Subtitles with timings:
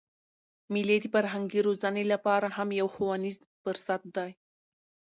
[0.73, 4.31] مېلې د فرهنګي روزني له پاره هم یو ښوونیز فرصت دئ.